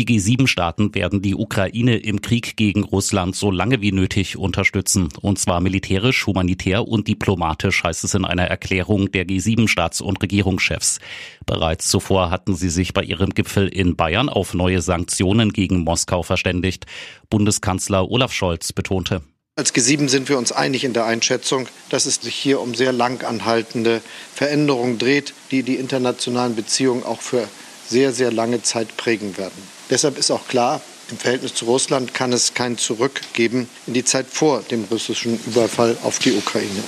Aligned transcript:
Die 0.00 0.06
G7-Staaten 0.06 0.94
werden 0.94 1.20
die 1.20 1.34
Ukraine 1.34 1.98
im 1.98 2.22
Krieg 2.22 2.56
gegen 2.56 2.84
Russland 2.84 3.36
so 3.36 3.50
lange 3.50 3.82
wie 3.82 3.92
nötig 3.92 4.38
unterstützen. 4.38 5.10
Und 5.20 5.38
zwar 5.38 5.60
militärisch, 5.60 6.26
humanitär 6.26 6.88
und 6.88 7.06
diplomatisch, 7.06 7.84
heißt 7.84 8.04
es 8.04 8.14
in 8.14 8.24
einer 8.24 8.46
Erklärung 8.46 9.12
der 9.12 9.26
G7-Staats- 9.26 10.00
und 10.00 10.22
Regierungschefs. 10.22 11.00
Bereits 11.44 11.88
zuvor 11.88 12.30
hatten 12.30 12.56
sie 12.56 12.70
sich 12.70 12.94
bei 12.94 13.02
ihrem 13.02 13.34
Gipfel 13.34 13.68
in 13.68 13.94
Bayern 13.94 14.30
auf 14.30 14.54
neue 14.54 14.80
Sanktionen 14.80 15.52
gegen 15.52 15.80
Moskau 15.80 16.22
verständigt. 16.22 16.86
Bundeskanzler 17.28 18.10
Olaf 18.10 18.32
Scholz 18.32 18.72
betonte. 18.72 19.20
Als 19.56 19.74
G7 19.74 20.08
sind 20.08 20.30
wir 20.30 20.38
uns 20.38 20.50
einig 20.50 20.84
in 20.84 20.94
der 20.94 21.04
Einschätzung, 21.04 21.68
dass 21.90 22.06
es 22.06 22.14
sich 22.14 22.36
hier 22.36 22.62
um 22.62 22.74
sehr 22.74 22.92
lang 22.92 23.22
anhaltende 23.22 24.00
Veränderungen 24.32 24.96
dreht, 24.96 25.34
die 25.50 25.62
die 25.62 25.76
internationalen 25.76 26.56
Beziehungen 26.56 27.02
auch 27.02 27.20
für 27.20 27.46
sehr, 27.86 28.12
sehr 28.12 28.32
lange 28.32 28.62
Zeit 28.62 28.96
prägen 28.96 29.36
werden. 29.36 29.79
Deshalb 29.90 30.16
ist 30.16 30.30
auch 30.30 30.46
klar, 30.46 30.80
im 31.10 31.18
Verhältnis 31.18 31.54
zu 31.54 31.64
Russland 31.64 32.14
kann 32.14 32.32
es 32.32 32.54
kein 32.54 32.78
Zurück 32.78 33.20
geben 33.32 33.68
in 33.88 33.94
die 33.94 34.04
Zeit 34.04 34.26
vor 34.28 34.62
dem 34.70 34.84
russischen 34.84 35.38
Überfall 35.46 35.96
auf 36.04 36.20
die 36.20 36.32
Ukraine. 36.32 36.84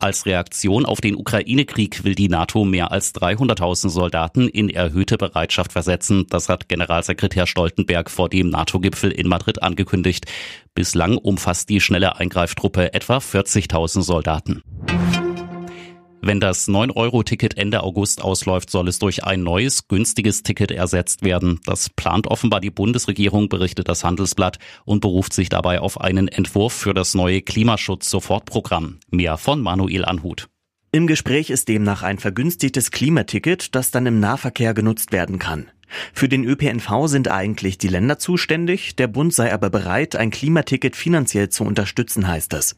Als 0.00 0.26
Reaktion 0.26 0.86
auf 0.86 1.00
den 1.00 1.16
Ukraine-Krieg 1.16 2.04
will 2.04 2.14
die 2.14 2.28
NATO 2.28 2.64
mehr 2.64 2.92
als 2.92 3.12
300.000 3.16 3.88
Soldaten 3.88 4.46
in 4.46 4.70
erhöhte 4.70 5.18
Bereitschaft 5.18 5.72
versetzen. 5.72 6.24
Das 6.30 6.48
hat 6.48 6.68
Generalsekretär 6.68 7.48
Stoltenberg 7.48 8.08
vor 8.08 8.28
dem 8.28 8.48
NATO-Gipfel 8.48 9.10
in 9.10 9.26
Madrid 9.26 9.60
angekündigt. 9.60 10.26
Bislang 10.72 11.16
umfasst 11.16 11.68
die 11.68 11.80
schnelle 11.80 12.14
Eingreiftruppe 12.14 12.94
etwa 12.94 13.18
40.000 13.18 14.02
Soldaten. 14.02 14.62
Wenn 16.20 16.40
das 16.40 16.68
9-Euro-Ticket 16.68 17.56
Ende 17.56 17.82
August 17.82 18.22
ausläuft, 18.22 18.70
soll 18.70 18.88
es 18.88 18.98
durch 18.98 19.24
ein 19.24 19.42
neues, 19.42 19.86
günstiges 19.86 20.42
Ticket 20.42 20.72
ersetzt 20.72 21.22
werden. 21.22 21.60
Das 21.64 21.88
plant 21.90 22.26
offenbar 22.26 22.60
die 22.60 22.70
Bundesregierung, 22.70 23.48
berichtet 23.48 23.88
das 23.88 24.02
Handelsblatt 24.02 24.58
und 24.84 25.00
beruft 25.00 25.32
sich 25.32 25.48
dabei 25.48 25.80
auf 25.80 26.00
einen 26.00 26.26
Entwurf 26.28 26.72
für 26.72 26.92
das 26.92 27.14
neue 27.14 27.40
Klimaschutz-Sofortprogramm. 27.40 28.98
Mehr 29.10 29.38
von 29.38 29.60
Manuel 29.60 30.04
Anhut. 30.04 30.48
Im 30.90 31.06
Gespräch 31.06 31.50
ist 31.50 31.68
demnach 31.68 32.02
ein 32.02 32.18
vergünstigtes 32.18 32.90
Klimaticket, 32.90 33.74
das 33.74 33.90
dann 33.90 34.06
im 34.06 34.20
Nahverkehr 34.20 34.74
genutzt 34.74 35.12
werden 35.12 35.38
kann. 35.38 35.70
Für 36.12 36.28
den 36.28 36.44
ÖPNV 36.44 37.06
sind 37.06 37.30
eigentlich 37.30 37.78
die 37.78 37.88
Länder 37.88 38.18
zuständig, 38.18 38.96
der 38.96 39.06
Bund 39.06 39.32
sei 39.32 39.52
aber 39.52 39.70
bereit, 39.70 40.16
ein 40.16 40.30
Klimaticket 40.30 40.96
finanziell 40.96 41.48
zu 41.48 41.64
unterstützen, 41.64 42.26
heißt 42.26 42.54
es. 42.54 42.76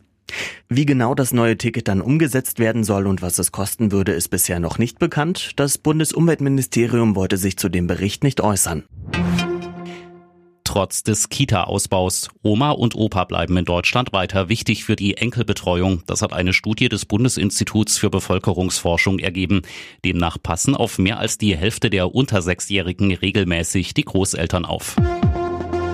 Wie 0.68 0.86
genau 0.86 1.14
das 1.14 1.32
neue 1.32 1.56
Ticket 1.58 1.88
dann 1.88 2.00
umgesetzt 2.00 2.58
werden 2.58 2.84
soll 2.84 3.06
und 3.06 3.22
was 3.22 3.38
es 3.38 3.52
kosten 3.52 3.92
würde, 3.92 4.12
ist 4.12 4.28
bisher 4.28 4.60
noch 4.60 4.78
nicht 4.78 4.98
bekannt. 4.98 5.52
Das 5.56 5.78
Bundesumweltministerium 5.78 7.16
wollte 7.16 7.36
sich 7.36 7.56
zu 7.56 7.68
dem 7.68 7.86
Bericht 7.86 8.22
nicht 8.24 8.40
äußern. 8.40 8.84
Trotz 10.70 11.02
des 11.02 11.28
Kita-Ausbaus. 11.28 12.28
Oma 12.44 12.70
und 12.70 12.94
Opa 12.94 13.24
bleiben 13.24 13.56
in 13.56 13.64
Deutschland 13.64 14.12
weiter 14.12 14.48
wichtig 14.48 14.84
für 14.84 14.94
die 14.94 15.16
Enkelbetreuung. 15.16 16.04
Das 16.06 16.22
hat 16.22 16.32
eine 16.32 16.52
Studie 16.52 16.88
des 16.88 17.06
Bundesinstituts 17.06 17.98
für 17.98 18.08
Bevölkerungsforschung 18.08 19.18
ergeben. 19.18 19.62
Demnach 20.04 20.38
passen 20.40 20.76
auf 20.76 21.00
mehr 21.00 21.18
als 21.18 21.38
die 21.38 21.56
Hälfte 21.56 21.90
der 21.90 22.14
unter 22.14 22.40
Sechsjährigen 22.40 23.12
regelmäßig 23.12 23.94
die 23.94 24.04
Großeltern 24.04 24.64
auf. 24.64 24.94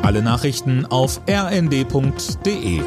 Alle 0.03 0.21
Nachrichten 0.21 0.85
auf 0.85 1.23
rnd.de 1.27 2.83